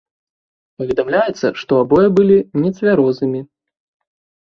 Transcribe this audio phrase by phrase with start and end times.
[0.81, 3.47] Паведамляецца, што абое былі нецвярозымі.